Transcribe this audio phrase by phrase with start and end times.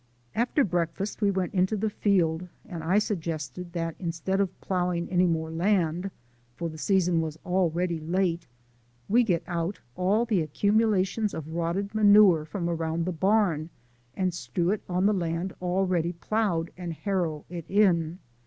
[0.33, 5.27] After breakfast we went into the field, and I suggested that instead of ploughing any
[5.27, 6.09] more land
[6.55, 8.47] for the season was already late
[9.07, 13.69] we get out all the accumulations of rotted manure from around the barn
[14.15, 18.17] and strew it on the land already ploughed and harrow it in.